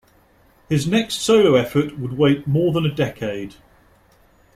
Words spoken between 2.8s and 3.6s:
a decade.